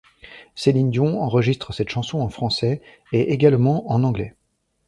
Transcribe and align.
Céline 0.55 0.89
Dion 0.89 1.21
enregistre 1.21 1.75
cette 1.75 1.89
chanson 1.89 2.21
en 2.21 2.29
français 2.29 2.81
et 3.11 3.33
également 3.33 3.91
en 3.91 4.01
anglais. 4.03 4.33